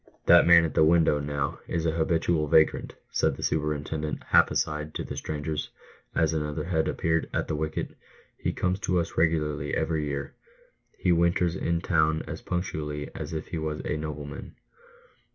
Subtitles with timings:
[0.25, 4.95] "That man at the window, now, is an habitual vagrant," said the superintendent, half aside,
[4.95, 5.69] to the strangers,
[6.15, 7.95] as another head appeared at the wicket"
[8.43, 10.33] He comes to us regularly every year;
[10.97, 14.55] he winters in town as punctually as if he was a nobleman.